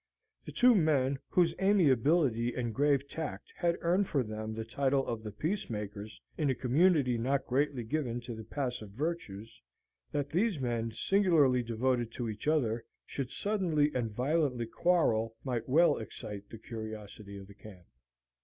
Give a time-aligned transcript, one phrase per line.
[0.47, 5.21] That two men, whose amiability and grave tact had earned for them the title of
[5.21, 9.61] "The Peacemakers," in a community not greatly given to the passive virtues,
[10.11, 15.99] that these men, singularly devoted to each other, should suddenly and violently quarrel, might well
[15.99, 17.85] excite the curiosity of the camp.